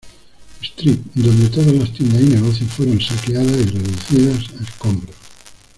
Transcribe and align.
Street, 0.63 0.97
donde 1.13 1.47
todas 1.49 1.73
las 1.73 1.93
tiendas 1.93 2.23
y 2.23 2.25
negocios 2.29 2.71
fueron 2.71 2.99
saqueados 2.99 3.51
y 3.55 3.63
reducidos 3.65 4.49
a 4.59 4.63
escombros. 4.63 5.15